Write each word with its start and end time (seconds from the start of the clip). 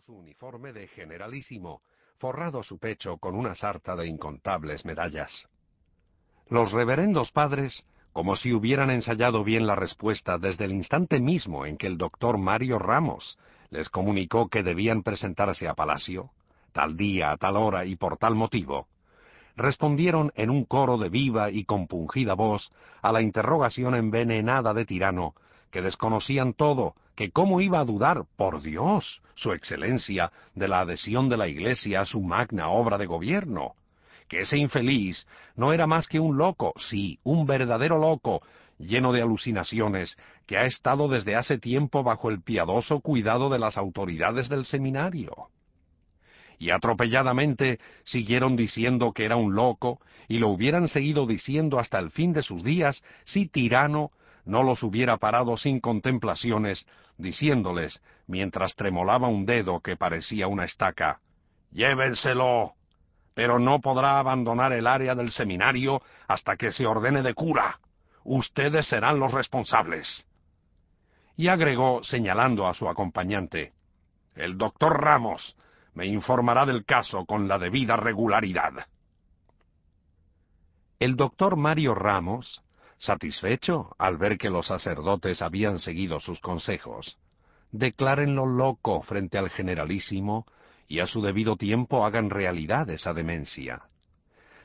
su 0.00 0.14
uniforme 0.14 0.72
de 0.72 0.88
generalísimo, 0.88 1.80
forrado 2.18 2.62
su 2.62 2.78
pecho 2.78 3.18
con 3.18 3.34
una 3.34 3.54
sarta 3.54 3.96
de 3.96 4.06
incontables 4.06 4.84
medallas. 4.84 5.46
Los 6.48 6.72
reverendos 6.72 7.30
padres, 7.32 7.84
como 8.12 8.36
si 8.36 8.52
hubieran 8.52 8.90
ensayado 8.90 9.44
bien 9.44 9.66
la 9.66 9.74
respuesta 9.74 10.38
desde 10.38 10.64
el 10.64 10.72
instante 10.72 11.20
mismo 11.20 11.66
en 11.66 11.76
que 11.76 11.86
el 11.86 11.98
doctor 11.98 12.38
Mario 12.38 12.78
Ramos 12.78 13.38
les 13.70 13.88
comunicó 13.88 14.48
que 14.48 14.62
debían 14.62 15.02
presentarse 15.02 15.68
a 15.68 15.74
Palacio, 15.74 16.30
tal 16.72 16.96
día, 16.96 17.32
a 17.32 17.36
tal 17.36 17.56
hora 17.56 17.84
y 17.84 17.96
por 17.96 18.16
tal 18.18 18.34
motivo, 18.34 18.86
respondieron 19.56 20.32
en 20.36 20.50
un 20.50 20.64
coro 20.64 20.98
de 20.98 21.08
viva 21.08 21.50
y 21.50 21.64
compungida 21.64 22.34
voz 22.34 22.70
a 23.02 23.12
la 23.12 23.22
interrogación 23.22 23.94
envenenada 23.94 24.74
de 24.74 24.84
Tirano, 24.84 25.34
que 25.76 25.82
desconocían 25.82 26.54
todo, 26.54 26.94
que 27.14 27.30
cómo 27.30 27.60
iba 27.60 27.80
a 27.80 27.84
dudar, 27.84 28.24
por 28.38 28.62
Dios, 28.62 29.20
su 29.34 29.52
excelencia, 29.52 30.32
de 30.54 30.68
la 30.68 30.80
adhesión 30.80 31.28
de 31.28 31.36
la 31.36 31.48
Iglesia 31.48 32.00
a 32.00 32.06
su 32.06 32.22
magna 32.22 32.70
obra 32.70 32.96
de 32.96 33.04
gobierno, 33.04 33.74
que 34.26 34.38
ese 34.40 34.56
infeliz 34.56 35.26
no 35.54 35.74
era 35.74 35.86
más 35.86 36.08
que 36.08 36.18
un 36.18 36.38
loco, 36.38 36.72
sí, 36.78 37.18
un 37.24 37.44
verdadero 37.44 37.98
loco, 37.98 38.40
lleno 38.78 39.12
de 39.12 39.20
alucinaciones, 39.20 40.16
que 40.46 40.56
ha 40.56 40.64
estado 40.64 41.08
desde 41.08 41.36
hace 41.36 41.58
tiempo 41.58 42.02
bajo 42.02 42.30
el 42.30 42.40
piadoso 42.40 43.00
cuidado 43.00 43.50
de 43.50 43.58
las 43.58 43.76
autoridades 43.76 44.48
del 44.48 44.64
seminario. 44.64 45.50
Y 46.58 46.70
atropelladamente 46.70 47.80
siguieron 48.04 48.56
diciendo 48.56 49.12
que 49.12 49.26
era 49.26 49.36
un 49.36 49.54
loco, 49.54 50.00
y 50.26 50.38
lo 50.38 50.48
hubieran 50.48 50.88
seguido 50.88 51.26
diciendo 51.26 51.78
hasta 51.78 51.98
el 51.98 52.12
fin 52.12 52.32
de 52.32 52.42
sus 52.42 52.64
días 52.64 53.04
si 53.24 53.46
Tirano 53.46 54.10
no 54.46 54.62
los 54.62 54.82
hubiera 54.82 55.18
parado 55.18 55.56
sin 55.56 55.80
contemplaciones, 55.80 56.86
diciéndoles, 57.18 58.00
mientras 58.26 58.74
tremolaba 58.74 59.28
un 59.28 59.44
dedo 59.44 59.80
que 59.80 59.96
parecía 59.96 60.46
una 60.46 60.64
estaca, 60.64 61.20
Llévenselo, 61.72 62.72
pero 63.34 63.58
no 63.58 63.80
podrá 63.80 64.18
abandonar 64.18 64.72
el 64.72 64.86
área 64.86 65.14
del 65.14 65.30
seminario 65.30 66.00
hasta 66.26 66.56
que 66.56 66.72
se 66.72 66.86
ordene 66.86 67.22
de 67.22 67.34
cura. 67.34 67.80
Ustedes 68.24 68.86
serán 68.86 69.18
los 69.20 69.32
responsables. 69.32 70.24
Y 71.36 71.48
agregó, 71.48 72.02
señalando 72.02 72.66
a 72.66 72.72
su 72.72 72.88
acompañante, 72.88 73.74
El 74.34 74.56
doctor 74.56 75.02
Ramos 75.02 75.56
me 75.94 76.06
informará 76.06 76.64
del 76.66 76.84
caso 76.84 77.24
con 77.26 77.48
la 77.48 77.58
debida 77.58 77.96
regularidad. 77.96 78.86
El 80.98 81.16
doctor 81.16 81.56
Mario 81.56 81.94
Ramos, 81.94 82.62
satisfecho 82.98 83.94
al 83.98 84.16
ver 84.16 84.38
que 84.38 84.50
los 84.50 84.66
sacerdotes 84.66 85.42
habían 85.42 85.78
seguido 85.78 86.20
sus 86.20 86.40
consejos, 86.40 87.18
declárenlo 87.72 88.46
loco 88.46 89.02
frente 89.02 89.38
al 89.38 89.50
generalísimo 89.50 90.46
y 90.88 91.00
a 91.00 91.06
su 91.06 91.20
debido 91.20 91.56
tiempo 91.56 92.04
hagan 92.04 92.30
realidad 92.30 92.88
esa 92.90 93.12
demencia. 93.12 93.82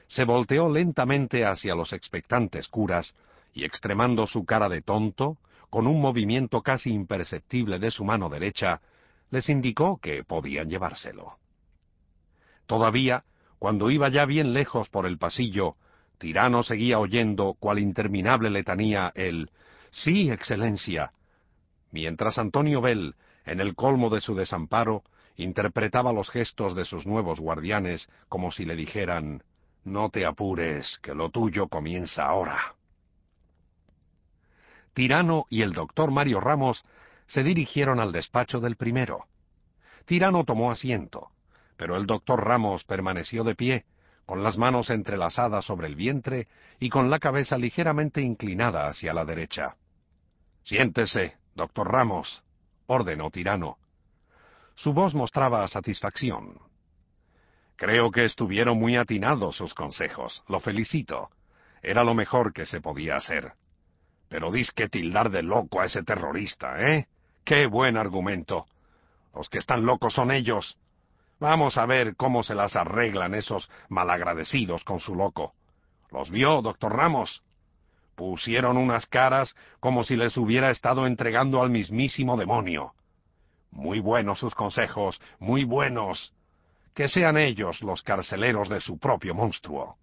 Se 0.07 0.23
volteó 0.23 0.69
lentamente 0.69 1.45
hacia 1.45 1.75
los 1.75 1.93
expectantes 1.93 2.67
curas 2.67 3.15
y 3.53 3.63
extremando 3.63 4.27
su 4.27 4.45
cara 4.45 4.69
de 4.69 4.81
tonto, 4.81 5.37
con 5.69 5.87
un 5.87 6.01
movimiento 6.01 6.61
casi 6.61 6.91
imperceptible 6.91 7.79
de 7.79 7.91
su 7.91 8.03
mano 8.03 8.29
derecha, 8.29 8.81
les 9.29 9.47
indicó 9.47 9.99
que 10.01 10.23
podían 10.23 10.69
llevárselo. 10.69 11.37
Todavía, 12.65 13.23
cuando 13.57 13.89
iba 13.89 14.09
ya 14.09 14.25
bien 14.25 14.53
lejos 14.53 14.89
por 14.89 15.05
el 15.05 15.17
pasillo, 15.17 15.75
Tirano 16.21 16.61
seguía 16.61 16.99
oyendo, 16.99 17.55
cual 17.59 17.79
interminable 17.79 18.51
letanía, 18.51 19.11
el 19.15 19.49
Sí, 19.89 20.29
Excelencia, 20.29 21.13
mientras 21.89 22.37
Antonio 22.37 22.79
Bell, 22.79 23.15
en 23.43 23.59
el 23.59 23.73
colmo 23.73 24.11
de 24.11 24.21
su 24.21 24.35
desamparo, 24.35 25.01
interpretaba 25.35 26.13
los 26.13 26.29
gestos 26.29 26.75
de 26.75 26.85
sus 26.85 27.07
nuevos 27.07 27.39
guardianes 27.39 28.07
como 28.29 28.51
si 28.51 28.65
le 28.65 28.75
dijeran 28.75 29.41
No 29.83 30.11
te 30.11 30.23
apures, 30.23 30.99
que 31.01 31.15
lo 31.15 31.31
tuyo 31.31 31.67
comienza 31.69 32.23
ahora. 32.25 32.75
Tirano 34.93 35.47
y 35.49 35.63
el 35.63 35.73
doctor 35.73 36.11
Mario 36.11 36.39
Ramos 36.39 36.85
se 37.25 37.43
dirigieron 37.43 37.99
al 37.99 38.11
despacho 38.11 38.59
del 38.59 38.75
primero. 38.75 39.25
Tirano 40.05 40.43
tomó 40.43 40.69
asiento, 40.69 41.29
pero 41.77 41.97
el 41.97 42.05
doctor 42.05 42.45
Ramos 42.45 42.83
permaneció 42.83 43.43
de 43.43 43.55
pie, 43.55 43.85
con 44.25 44.43
las 44.43 44.57
manos 44.57 44.89
entrelazadas 44.89 45.65
sobre 45.65 45.87
el 45.87 45.95
vientre 45.95 46.47
y 46.79 46.89
con 46.89 47.09
la 47.09 47.19
cabeza 47.19 47.57
ligeramente 47.57 48.21
inclinada 48.21 48.87
hacia 48.87 49.13
la 49.13 49.25
derecha. 49.25 49.75
Siéntese, 50.63 51.37
doctor 51.55 51.91
Ramos, 51.91 52.43
ordenó 52.87 53.29
Tirano. 53.29 53.77
Su 54.75 54.93
voz 54.93 55.13
mostraba 55.13 55.67
satisfacción. 55.67 56.59
Creo 57.75 58.11
que 58.11 58.25
estuvieron 58.25 58.77
muy 58.77 58.95
atinados 58.95 59.57
sus 59.57 59.73
consejos. 59.73 60.43
Lo 60.47 60.59
felicito. 60.59 61.29
Era 61.81 62.03
lo 62.03 62.13
mejor 62.13 62.53
que 62.53 62.65
se 62.65 62.79
podía 62.79 63.15
hacer. 63.15 63.53
Pero 64.29 64.51
dis 64.51 64.71
que 64.71 64.87
tildar 64.87 65.31
de 65.31 65.41
loco 65.41 65.81
a 65.81 65.85
ese 65.85 66.03
terrorista, 66.03 66.79
¿eh? 66.79 67.07
¡Qué 67.43 67.65
buen 67.65 67.97
argumento! 67.97 68.65
Los 69.33 69.49
que 69.49 69.57
están 69.57 69.85
locos 69.85 70.13
son 70.13 70.31
ellos. 70.31 70.77
Vamos 71.41 71.75
a 71.79 71.87
ver 71.87 72.15
cómo 72.15 72.43
se 72.43 72.53
las 72.53 72.75
arreglan 72.75 73.33
esos 73.33 73.67
malagradecidos 73.89 74.83
con 74.83 74.99
su 74.99 75.15
loco. 75.15 75.53
¿Los 76.11 76.29
vio, 76.29 76.61
doctor 76.61 76.95
Ramos? 76.95 77.41
Pusieron 78.15 78.77
unas 78.77 79.07
caras 79.07 79.55
como 79.79 80.03
si 80.03 80.15
les 80.15 80.37
hubiera 80.37 80.69
estado 80.69 81.07
entregando 81.07 81.63
al 81.63 81.71
mismísimo 81.71 82.37
demonio. 82.37 82.93
Muy 83.71 83.99
buenos 83.99 84.37
sus 84.37 84.53
consejos, 84.53 85.19
muy 85.39 85.63
buenos. 85.63 86.31
Que 86.93 87.09
sean 87.09 87.37
ellos 87.37 87.81
los 87.81 88.03
carceleros 88.03 88.69
de 88.69 88.79
su 88.79 88.99
propio 88.99 89.33
monstruo. 89.33 89.95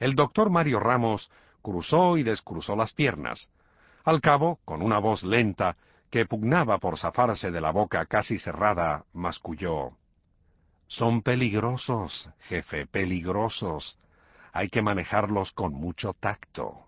El 0.00 0.14
doctor 0.14 0.48
Mario 0.48 0.80
Ramos 0.80 1.30
cruzó 1.60 2.16
y 2.16 2.22
descruzó 2.22 2.74
las 2.74 2.94
piernas, 2.94 3.50
al 4.02 4.22
cabo, 4.22 4.60
con 4.64 4.80
una 4.80 4.98
voz 4.98 5.22
lenta, 5.24 5.76
que 6.10 6.26
pugnaba 6.26 6.78
por 6.78 6.98
zafarse 6.98 7.50
de 7.50 7.60
la 7.60 7.70
boca 7.70 8.04
casi 8.06 8.38
cerrada, 8.38 9.04
masculló. 9.12 9.92
Son 10.86 11.22
peligrosos, 11.22 12.30
jefe, 12.48 12.86
peligrosos. 12.86 13.98
Hay 14.52 14.68
que 14.70 14.80
manejarlos 14.80 15.52
con 15.52 15.74
mucho 15.74 16.14
tacto. 16.14 16.86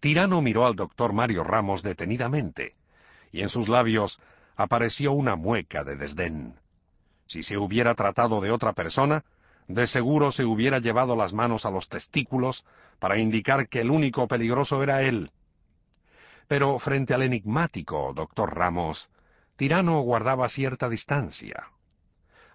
Tirano 0.00 0.42
miró 0.42 0.66
al 0.66 0.74
doctor 0.74 1.12
Mario 1.12 1.44
Ramos 1.44 1.82
detenidamente, 1.82 2.74
y 3.32 3.40
en 3.40 3.48
sus 3.48 3.68
labios 3.68 4.20
apareció 4.56 5.12
una 5.12 5.36
mueca 5.36 5.84
de 5.84 5.96
desdén. 5.96 6.56
Si 7.26 7.42
se 7.42 7.56
hubiera 7.56 7.94
tratado 7.94 8.40
de 8.40 8.50
otra 8.50 8.74
persona, 8.74 9.24
de 9.68 9.86
seguro 9.86 10.30
se 10.30 10.44
hubiera 10.44 10.78
llevado 10.78 11.16
las 11.16 11.32
manos 11.32 11.64
a 11.64 11.70
los 11.70 11.88
testículos 11.88 12.64
para 12.98 13.18
indicar 13.18 13.68
que 13.68 13.80
el 13.80 13.90
único 13.90 14.28
peligroso 14.28 14.82
era 14.82 15.02
él. 15.02 15.30
Pero 16.48 16.78
frente 16.78 17.14
al 17.14 17.22
enigmático 17.22 18.12
doctor 18.14 18.54
Ramos, 18.54 19.08
Tirano 19.56 20.00
guardaba 20.00 20.48
cierta 20.48 20.88
distancia. 20.88 21.68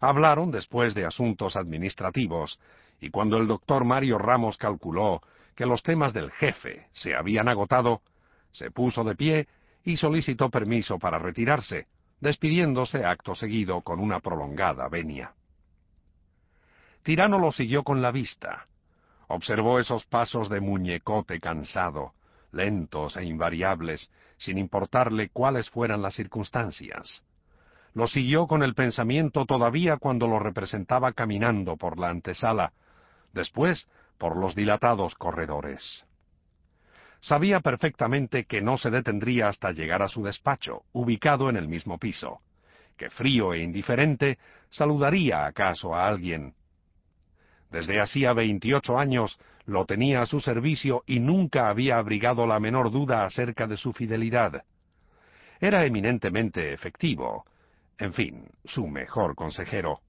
Hablaron 0.02 0.52
después 0.52 0.94
de 0.94 1.06
asuntos 1.06 1.56
administrativos, 1.56 2.60
y 3.02 3.10
cuando 3.10 3.38
el 3.38 3.48
doctor 3.48 3.86
Mario 3.86 4.18
Ramos 4.18 4.58
calculó 4.58 5.22
que 5.56 5.66
los 5.66 5.84
temas 5.84 6.14
del 6.14 6.32
jefe 6.32 6.88
se 6.94 7.16
habían 7.16 7.48
agotado, 7.48 8.02
se 8.52 8.72
puso 8.72 9.04
de 9.04 9.16
pie 9.16 9.48
y 9.84 9.98
solicitó 9.98 10.50
permiso 10.50 11.00
para 11.00 11.20
retirarse, 11.20 11.88
despidiéndose 12.20 13.06
acto 13.06 13.36
seguido 13.36 13.82
con 13.82 14.00
una 14.00 14.20
prolongada 14.20 14.88
venia. 14.88 15.34
Tirano 17.04 17.40
lo 17.40 17.52
siguió 17.52 17.84
con 17.84 18.02
la 18.02 18.12
vista. 18.12 18.68
Observó 19.28 19.80
esos 19.80 20.06
pasos 20.06 20.50
de 20.50 20.60
muñecote 20.60 21.40
cansado, 21.40 22.14
lentos 22.52 23.18
e 23.18 23.26
invariables, 23.26 24.10
sin 24.38 24.58
importarle 24.58 25.30
cuáles 25.30 25.70
fueran 25.70 26.02
las 26.02 26.16
circunstancias. 26.16 27.24
Lo 27.94 28.08
siguió 28.08 28.48
con 28.48 28.64
el 28.64 28.76
pensamiento 28.76 29.46
todavía 29.46 29.98
cuando 29.98 30.28
lo 30.28 30.40
representaba 30.40 31.14
caminando 31.14 31.76
por 31.76 31.98
la 31.98 32.10
antesala, 32.10 32.72
después 33.34 33.88
por 34.18 34.38
los 34.38 34.56
dilatados 34.56 35.16
corredores. 35.16 36.06
Sabía 37.22 37.60
perfectamente 37.60 38.46
que 38.46 38.62
no 38.62 38.78
se 38.78 38.90
detendría 38.90 39.50
hasta 39.50 39.72
llegar 39.72 40.02
a 40.02 40.08
su 40.08 40.24
despacho, 40.24 40.84
ubicado 40.94 41.50
en 41.50 41.58
el 41.58 41.68
mismo 41.68 41.98
piso, 41.98 42.40
que 42.96 43.10
frío 43.10 43.54
e 43.54 43.60
indiferente 43.60 44.38
saludaría 44.70 45.46
acaso 45.46 45.96
a 45.96 46.08
alguien, 46.08 46.54
desde 47.72 48.02
hacía 48.02 48.34
veintiocho 48.34 48.98
años 48.98 49.40
lo 49.70 49.86
tenía 49.86 50.22
a 50.22 50.26
su 50.26 50.40
servicio 50.40 51.04
y 51.06 51.20
nunca 51.20 51.70
había 51.70 51.98
abrigado 51.98 52.46
la 52.48 52.60
menor 52.60 52.92
duda 52.92 53.24
acerca 53.24 53.68
de 53.68 53.78
su 53.78 53.94
fidelidad. 53.94 54.64
Era 55.60 55.86
eminentemente 55.86 56.74
efectivo, 56.74 57.46
en 57.98 58.14
fin, 58.14 58.48
su 58.66 58.88
mejor 58.88 59.36
consejero. 59.36 60.00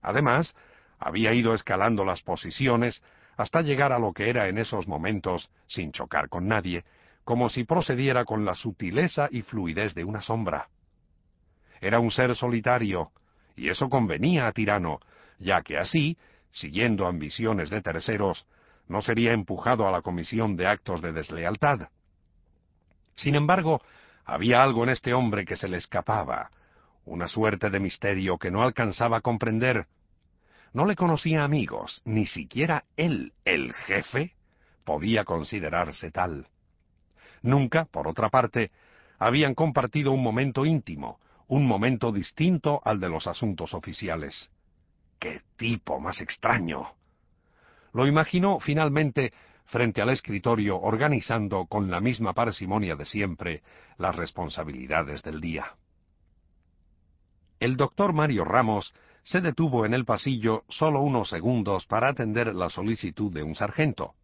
Además, 0.00 0.54
había 0.98 1.34
ido 1.34 1.54
escalando 1.54 2.04
las 2.04 2.22
posiciones 2.22 3.02
hasta 3.36 3.62
llegar 3.62 3.92
a 3.92 3.98
lo 3.98 4.12
que 4.12 4.30
era 4.30 4.48
en 4.48 4.58
esos 4.58 4.88
momentos, 4.88 5.50
sin 5.66 5.92
chocar 5.92 6.28
con 6.28 6.48
nadie, 6.48 6.84
como 7.24 7.48
si 7.48 7.64
procediera 7.64 8.24
con 8.24 8.44
la 8.44 8.54
sutileza 8.54 9.28
y 9.30 9.42
fluidez 9.42 9.94
de 9.94 10.04
una 10.04 10.22
sombra. 10.22 10.68
Era 11.80 11.98
un 11.98 12.10
ser 12.10 12.34
solitario, 12.34 13.10
y 13.56 13.68
eso 13.68 13.88
convenía 13.88 14.46
a 14.46 14.52
Tirano, 14.52 15.00
ya 15.38 15.62
que 15.62 15.78
así, 15.78 16.16
siguiendo 16.52 17.06
ambiciones 17.06 17.70
de 17.70 17.82
terceros, 17.82 18.46
no 18.92 19.00
sería 19.00 19.32
empujado 19.32 19.88
a 19.88 19.90
la 19.90 20.02
comisión 20.02 20.54
de 20.54 20.66
actos 20.66 21.00
de 21.00 21.12
deslealtad. 21.12 21.88
Sin 23.14 23.34
embargo, 23.34 23.80
había 24.24 24.62
algo 24.62 24.84
en 24.84 24.90
este 24.90 25.14
hombre 25.14 25.46
que 25.46 25.56
se 25.56 25.66
le 25.66 25.78
escapaba, 25.78 26.50
una 27.06 27.26
suerte 27.26 27.70
de 27.70 27.80
misterio 27.80 28.38
que 28.38 28.50
no 28.50 28.62
alcanzaba 28.62 29.16
a 29.16 29.20
comprender. 29.22 29.86
No 30.74 30.84
le 30.84 30.94
conocía 30.94 31.42
amigos, 31.42 32.02
ni 32.04 32.26
siquiera 32.26 32.84
él, 32.96 33.32
el 33.46 33.72
jefe, 33.72 34.34
podía 34.84 35.24
considerarse 35.24 36.10
tal. 36.10 36.46
Nunca, 37.40 37.86
por 37.86 38.06
otra 38.06 38.28
parte, 38.28 38.70
habían 39.18 39.54
compartido 39.54 40.12
un 40.12 40.22
momento 40.22 40.66
íntimo, 40.66 41.18
un 41.48 41.66
momento 41.66 42.12
distinto 42.12 42.82
al 42.84 43.00
de 43.00 43.08
los 43.08 43.26
asuntos 43.26 43.72
oficiales. 43.72 44.50
¡Qué 45.18 45.40
tipo 45.56 45.98
más 45.98 46.20
extraño! 46.20 47.01
Lo 47.92 48.06
imaginó 48.06 48.58
finalmente 48.60 49.32
frente 49.66 50.02
al 50.02 50.10
escritorio 50.10 50.78
organizando 50.80 51.66
con 51.66 51.90
la 51.90 52.00
misma 52.00 52.32
parsimonia 52.32 52.96
de 52.96 53.04
siempre 53.04 53.62
las 53.98 54.14
responsabilidades 54.16 55.22
del 55.22 55.40
día. 55.40 55.74
El 57.60 57.76
doctor 57.76 58.12
Mario 58.12 58.44
Ramos 58.44 58.92
se 59.22 59.40
detuvo 59.40 59.86
en 59.86 59.94
el 59.94 60.04
pasillo 60.04 60.64
solo 60.68 61.00
unos 61.00 61.28
segundos 61.28 61.86
para 61.86 62.08
atender 62.08 62.54
la 62.54 62.68
solicitud 62.68 63.32
de 63.32 63.42
un 63.42 63.54
sargento. 63.54 64.14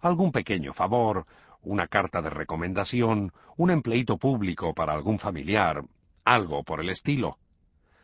Algún 0.00 0.32
pequeño 0.32 0.72
favor, 0.72 1.26
una 1.62 1.88
carta 1.88 2.22
de 2.22 2.30
recomendación, 2.30 3.32
un 3.58 3.70
empleito 3.70 4.16
público 4.16 4.72
para 4.72 4.94
algún 4.94 5.18
familiar, 5.18 5.84
algo 6.24 6.62
por 6.64 6.80
el 6.80 6.88
estilo. 6.88 7.36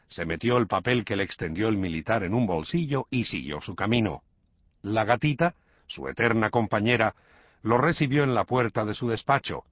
Se 0.09 0.27
metió 0.27 0.59
el 0.59 0.67
papel 0.67 1.05
que 1.05 1.17
le 1.17 1.25
extendió 1.25 1.69
el 1.69 1.79
militar 1.79 2.23
en 2.23 2.35
un 2.35 2.47
bolsillo 2.47 3.07
y 3.11 3.25
siguió 3.25 3.61
su 3.61 3.75
camino. 3.75 4.23
La 4.87 5.05
gatita, 5.05 5.57
su 5.89 6.07
eterna 6.07 6.51
compañera, 6.51 7.17
lo 7.63 7.77
recibió 7.77 8.23
en 8.23 8.37
la 8.37 8.45
puerta 8.45 8.85
de 8.85 8.95
su 8.95 9.09
despacho, 9.09 9.65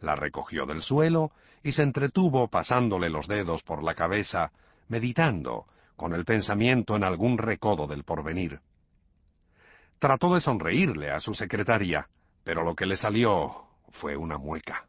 la 0.00 0.16
recogió 0.16 0.64
del 0.64 0.80
suelo 0.80 1.30
y 1.62 1.72
se 1.72 1.82
entretuvo 1.82 2.48
pasándole 2.48 3.10
los 3.10 3.28
dedos 3.28 3.62
por 3.64 3.82
la 3.82 3.94
cabeza, 3.94 4.50
meditando, 4.88 5.66
con 5.94 6.14
el 6.14 6.24
pensamiento 6.24 6.96
en 6.96 7.04
algún 7.04 7.36
recodo 7.36 7.86
del 7.86 8.04
porvenir. 8.04 8.60
Trató 9.98 10.32
de 10.32 10.40
sonreírle 10.40 11.10
a 11.10 11.20
su 11.20 11.34
secretaria, 11.34 12.08
pero 12.42 12.64
lo 12.64 12.74
que 12.74 12.86
le 12.86 12.96
salió 12.96 13.66
fue 13.90 14.16
una 14.16 14.38
mueca. 14.38 14.86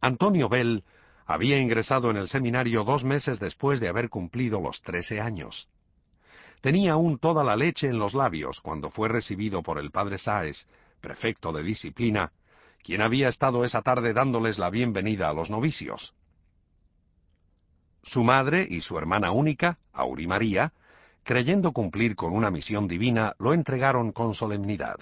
Antonio 0.00 0.48
Bell 0.48 0.82
había 1.26 1.60
ingresado 1.60 2.10
en 2.10 2.16
el 2.16 2.28
seminario 2.28 2.82
dos 2.82 3.04
meses 3.04 3.38
después 3.38 3.78
de 3.78 3.88
haber 3.88 4.08
cumplido 4.08 4.60
los 4.60 4.82
trece 4.82 5.20
años. 5.20 5.68
Tenía 6.62 6.92
aún 6.92 7.18
toda 7.18 7.42
la 7.42 7.56
leche 7.56 7.88
en 7.88 7.98
los 7.98 8.14
labios 8.14 8.60
cuando 8.60 8.88
fue 8.88 9.08
recibido 9.08 9.64
por 9.64 9.78
el 9.78 9.90
padre 9.90 10.16
Sáez, 10.16 10.64
prefecto 11.00 11.52
de 11.52 11.64
disciplina, 11.64 12.30
quien 12.84 13.02
había 13.02 13.28
estado 13.28 13.64
esa 13.64 13.82
tarde 13.82 14.12
dándoles 14.12 14.60
la 14.60 14.70
bienvenida 14.70 15.28
a 15.28 15.32
los 15.32 15.50
novicios. 15.50 16.14
Su 18.04 18.22
madre 18.22 18.64
y 18.70 18.80
su 18.80 18.96
hermana 18.96 19.32
única, 19.32 19.78
Auri 19.92 20.28
María, 20.28 20.72
creyendo 21.24 21.72
cumplir 21.72 22.14
con 22.14 22.32
una 22.32 22.50
misión 22.52 22.86
divina, 22.86 23.34
lo 23.40 23.54
entregaron 23.54 24.12
con 24.12 24.34
solemnidad. 24.34 24.98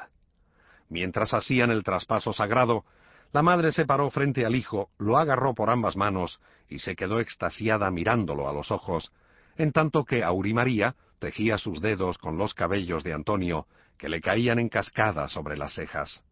Mientras 0.89 1.35
hacían 1.35 1.71
el 1.71 1.85
traspaso 1.85 2.33
sagrado, 2.33 2.87
la 3.33 3.43
madre 3.43 3.71
se 3.73 3.85
paró 3.85 4.09
frente 4.11 4.47
al 4.47 4.57
hijo, 4.57 4.89
lo 4.97 5.19
agarró 5.19 5.55
por 5.55 5.69
ambas 5.69 5.95
manos 5.95 6.41
y 6.71 6.79
se 6.79 6.97
quedó 6.97 7.21
extasiada 7.21 7.91
mirándolo 7.91 8.49
a 8.49 8.55
los 8.55 8.71
ojos, 8.71 9.13
en 9.57 9.73
tanto 9.73 10.07
que 10.07 10.25
Auri 10.25 10.55
María 10.55 10.97
tejía 11.21 11.59
sus 11.59 11.81
dedos 11.81 12.19
con 12.19 12.37
los 12.37 12.55
cabellos 12.55 13.05
de 13.05 13.13
Antonio, 13.13 13.67
que 13.97 14.09
le 14.09 14.21
caían 14.21 14.59
en 14.59 14.69
cascada 14.69 15.29
sobre 15.29 15.57
las 15.57 15.75
cejas. 15.75 16.25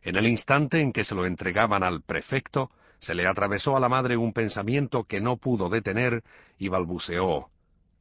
En 0.00 0.16
el 0.16 0.26
instante 0.26 0.80
en 0.80 0.92
que 0.92 1.04
se 1.04 1.14
lo 1.14 1.26
entregaban 1.26 1.82
al 1.82 2.00
prefecto, 2.00 2.70
se 3.00 3.14
le 3.14 3.26
atravesó 3.26 3.76
a 3.76 3.80
la 3.80 3.90
madre 3.90 4.16
un 4.16 4.32
pensamiento 4.32 5.04
que 5.04 5.20
no 5.20 5.36
pudo 5.36 5.68
detener 5.68 6.22
y 6.58 6.68
balbuceó 6.68 7.50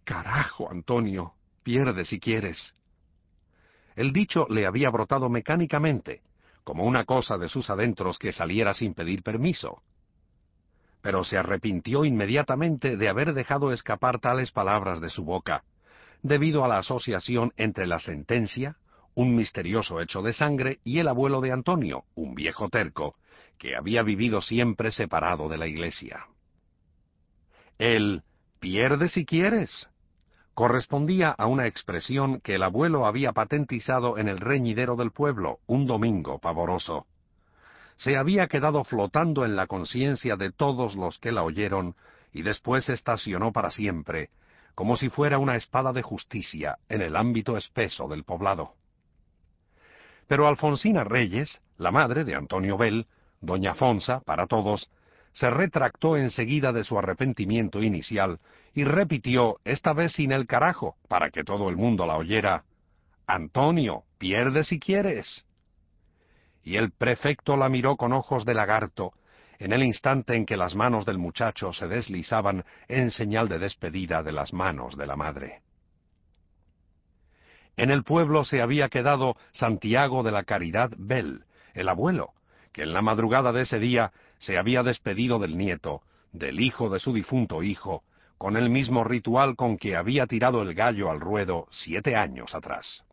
Carajo, 0.05 0.71
Antonio, 0.71 1.33
pierde 1.63 2.05
si 2.05 2.19
quieres. 2.19 2.73
El 3.95 4.13
dicho 4.13 4.45
le 4.49 4.67
había 4.67 4.91
brotado 4.91 5.29
mecánicamente, 5.29 6.21
como 6.63 6.85
una 6.85 7.05
cosa 7.05 7.37
de 7.37 7.49
sus 7.49 7.69
adentros 7.71 8.19
que 8.19 8.31
saliera 8.31 8.73
sin 8.73 8.93
pedir 8.93 9.23
permiso 9.23 9.81
pero 11.05 11.23
se 11.23 11.37
arrepintió 11.37 12.03
inmediatamente 12.03 12.97
de 12.97 13.09
haber 13.09 13.35
dejado 13.35 13.71
escapar 13.71 14.17
tales 14.19 14.49
palabras 14.49 14.99
de 15.01 15.11
su 15.11 15.23
boca, 15.23 15.63
debido 16.23 16.65
a 16.65 16.67
la 16.67 16.79
asociación 16.79 17.53
entre 17.57 17.85
la 17.85 17.99
sentencia, 17.99 18.77
un 19.13 19.35
misterioso 19.35 20.01
hecho 20.01 20.23
de 20.23 20.33
sangre, 20.33 20.79
y 20.83 20.97
el 20.97 21.07
abuelo 21.07 21.41
de 21.41 21.51
Antonio, 21.51 22.05
un 22.15 22.33
viejo 22.33 22.69
terco, 22.69 23.13
que 23.59 23.75
había 23.75 24.01
vivido 24.01 24.41
siempre 24.41 24.91
separado 24.91 25.47
de 25.47 25.59
la 25.59 25.67
iglesia. 25.67 26.25
El 27.77 28.23
pierde 28.59 29.07
si 29.07 29.27
quieres 29.27 29.87
correspondía 30.55 31.29
a 31.29 31.45
una 31.45 31.67
expresión 31.67 32.41
que 32.41 32.55
el 32.55 32.63
abuelo 32.63 33.05
había 33.05 33.31
patentizado 33.31 34.17
en 34.17 34.27
el 34.27 34.39
reñidero 34.39 34.95
del 34.95 35.11
pueblo 35.11 35.59
un 35.67 35.85
domingo 35.85 36.39
pavoroso 36.39 37.05
se 37.97 38.17
había 38.17 38.47
quedado 38.47 38.83
flotando 38.83 39.45
en 39.45 39.55
la 39.55 39.67
conciencia 39.67 40.35
de 40.35 40.51
todos 40.51 40.95
los 40.95 41.17
que 41.19 41.31
la 41.31 41.43
oyeron 41.43 41.95
y 42.33 42.41
después 42.41 42.89
estacionó 42.89 43.51
para 43.51 43.71
siempre, 43.71 44.29
como 44.73 44.97
si 44.97 45.09
fuera 45.09 45.37
una 45.37 45.55
espada 45.55 45.93
de 45.93 46.01
justicia 46.01 46.77
en 46.89 47.01
el 47.01 47.15
ámbito 47.15 47.55
espeso 47.55 48.07
del 48.07 48.23
poblado. 48.23 48.73
Pero 50.27 50.47
Alfonsina 50.47 51.03
Reyes, 51.03 51.61
la 51.77 51.91
madre 51.91 52.25
de 52.25 52.35
Antonio 52.35 52.77
Bell, 52.77 53.05
doña 53.39 53.71
Afonsa, 53.71 54.19
para 54.21 54.47
todos, 54.47 54.89
se 55.31 55.49
retractó 55.49 56.17
enseguida 56.17 56.71
de 56.71 56.83
su 56.83 56.97
arrepentimiento 56.97 57.81
inicial 57.81 58.39
y 58.73 58.83
repitió, 58.83 59.59
esta 59.63 59.93
vez 59.93 60.13
sin 60.13 60.31
el 60.31 60.47
carajo, 60.47 60.95
para 61.07 61.29
que 61.29 61.43
todo 61.43 61.69
el 61.69 61.77
mundo 61.77 62.05
la 62.05 62.17
oyera, 62.17 62.63
Antonio, 63.27 64.03
pierde 64.17 64.63
si 64.63 64.79
quieres 64.79 65.45
y 66.65 66.77
el 66.77 66.91
prefecto 66.91 67.55
la 67.55 67.69
miró 67.69 67.95
con 67.95 68.11
ojos 68.11 68.43
de 68.43 68.55
lagarto, 68.55 69.13
en 69.59 69.71
el 69.71 69.83
instante 69.83 70.35
en 70.35 70.45
que 70.45 70.57
las 70.57 70.75
manos 70.75 71.05
del 71.05 71.19
muchacho 71.19 71.71
se 71.71 71.87
deslizaban 71.87 72.65
en 72.87 73.11
señal 73.11 73.47
de 73.47 73.59
despedida 73.59 74.23
de 74.23 74.31
las 74.31 74.51
manos 74.51 74.97
de 74.97 75.05
la 75.05 75.15
madre. 75.15 75.61
En 77.77 77.91
el 77.91 78.03
pueblo 78.03 78.43
se 78.43 78.61
había 78.61 78.89
quedado 78.89 79.37
Santiago 79.51 80.23
de 80.23 80.31
la 80.31 80.43
Caridad 80.43 80.89
Bell, 80.97 81.45
el 81.75 81.87
abuelo, 81.87 82.33
que 82.73 82.81
en 82.81 82.93
la 82.93 83.01
madrugada 83.03 83.51
de 83.53 83.61
ese 83.61 83.79
día 83.79 84.11
se 84.39 84.57
había 84.57 84.81
despedido 84.81 85.37
del 85.37 85.57
nieto, 85.57 86.01
del 86.33 86.59
hijo 86.59 86.89
de 86.89 86.99
su 86.99 87.13
difunto 87.13 87.61
hijo, 87.61 88.03
con 88.39 88.57
el 88.57 88.69
mismo 88.69 89.03
ritual 89.03 89.55
con 89.55 89.77
que 89.77 89.95
había 89.95 90.25
tirado 90.25 90.63
el 90.63 90.73
gallo 90.73 91.11
al 91.11 91.19
ruedo 91.19 91.67
siete 91.69 92.15
años 92.15 92.55
atrás. 92.55 93.05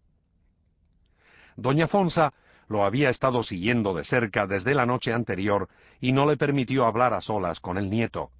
Doña 1.56 1.86
Fonsa 1.86 2.32
lo 2.72 2.84
había 2.84 3.10
estado 3.10 3.42
siguiendo 3.42 3.94
de 3.94 4.02
cerca 4.02 4.46
desde 4.46 4.74
la 4.74 4.86
noche 4.86 5.12
anterior 5.12 5.68
y 6.00 6.12
no 6.12 6.26
le 6.26 6.36
permitió 6.36 6.86
hablar 6.86 7.12
a 7.12 7.20
solas 7.20 7.60
con 7.60 7.76
el 7.78 7.90
nieto. 7.90 8.30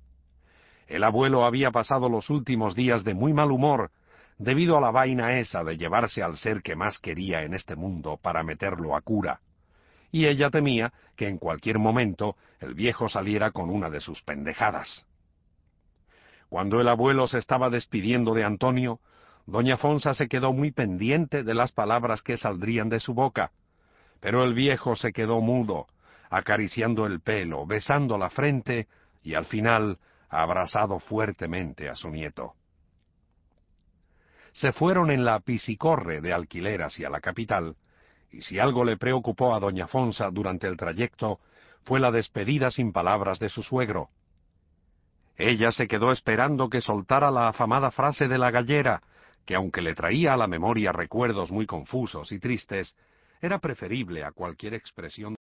El 0.89 1.05
abuelo 1.05 1.45
había 1.45 1.71
pasado 1.71 2.09
los 2.09 2.31
últimos 2.31 2.75
días 2.75 3.05
de 3.05 3.15
muy 3.15 3.33
mal 3.33 3.53
humor, 3.53 3.91
debido 4.39 4.77
a 4.77 4.81
la 4.81 4.91
vaina 4.91 5.39
esa 5.39 5.63
de 5.63 5.77
llevarse 5.77 6.23
al 6.23 6.37
ser 6.37 6.63
que 6.63 6.75
más 6.75 6.99
quería 6.99 7.43
en 7.43 7.55
este 7.55 7.77
mundo 7.77 8.19
para 8.21 8.43
meterlo 8.43 8.97
a 8.97 9.03
cura. 9.03 9.41
Y 10.11 10.27
ella 10.27 10.51
temía 10.51 10.93
que 11.17 11.29
en 11.29 11.39
cualquier 11.39 11.79
momento 11.79 12.37
el 12.61 12.75
viejo 12.75 13.09
saliera 13.09 13.51
con 13.51 13.71
una 13.71 13.91
de 13.91 14.01
sus 14.01 14.23
pendejadas. 14.23 15.07
Cuando 16.49 16.81
el 16.81 16.89
abuelo 16.89 17.29
se 17.29 17.39
estaba 17.39 17.71
despidiendo 17.71 18.35
de 18.35 18.45
Antonio, 18.45 18.99
doña 19.47 19.77
Fonsa 19.77 20.15
se 20.15 20.29
quedó 20.29 20.53
muy 20.53 20.71
pendiente 20.71 21.45
de 21.45 21.55
las 21.55 21.73
palabras 21.73 22.23
que 22.23 22.37
saldrían 22.37 22.89
de 22.89 23.01
su 23.01 23.15
boca, 23.15 23.53
pero 24.23 24.45
el 24.45 24.55
viejo 24.55 24.95
se 24.95 25.13
quedó 25.13 25.41
mudo, 25.41 25.89
acariciando 26.31 27.07
el 27.07 27.21
pelo, 27.21 27.67
besando 27.67 28.17
la 28.17 28.31
frente 28.31 28.87
y 29.25 29.35
al 29.35 29.47
final 29.47 29.99
abrazado 30.29 31.01
fuertemente 31.01 31.89
a 31.89 31.97
su 31.97 32.09
nieto. 32.09 32.55
Se 34.53 34.73
fueron 34.73 35.11
en 35.11 35.25
la 35.25 35.41
piscicorre 35.41 36.21
de 36.21 36.33
alquiler 36.33 36.83
hacia 36.83 37.11
la 37.11 37.21
capital, 37.21 37.75
y 38.31 38.43
si 38.43 38.61
algo 38.61 38.85
le 38.85 38.97
preocupó 38.97 39.57
a 39.57 39.59
doña 39.59 39.89
Fonsa 39.89 40.31
durante 40.31 40.69
el 40.69 40.77
trayecto, 40.77 41.41
fue 41.83 41.99
la 41.99 42.13
despedida 42.13 42.71
sin 42.71 42.93
palabras 42.93 43.41
de 43.41 43.49
su 43.49 43.65
suegro. 43.65 44.11
Ella 45.37 45.73
se 45.73 45.89
quedó 45.89 46.13
esperando 46.13 46.71
que 46.71 46.81
soltara 46.81 47.33
la 47.33 47.49
afamada 47.49 47.91
frase 47.91 48.29
de 48.29 48.39
la 48.39 48.53
gallera, 48.53 49.03
que 49.45 49.57
aunque 49.57 49.83
le 49.83 49.97
traía 49.97 50.35
a 50.35 50.37
la 50.37 50.47
memoria 50.47 50.93
recuerdos 50.93 51.51
muy 51.51 51.67
confusos 51.67 52.31
y 52.31 52.39
tristes, 52.39 52.95
era 53.43 53.59
preferible 53.59 54.25
a 54.25 54.31
cualquier 54.31 54.75
expresión 54.75 55.35